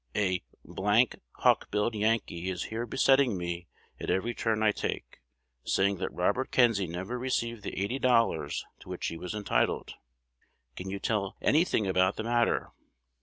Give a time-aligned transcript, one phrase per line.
[0.15, 0.43] A d
[0.73, 3.67] d hawk billed Yankee is here besetting me
[3.99, 5.19] at every turn I take,
[5.63, 9.93] saying that Robert Kenzie never received the eighty dollars to which he was entitled.
[10.75, 12.71] Can you tell any thing about the matter?